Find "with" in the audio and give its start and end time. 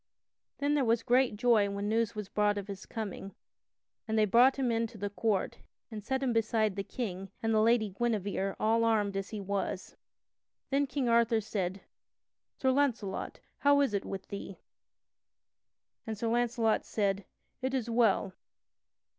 14.03-14.27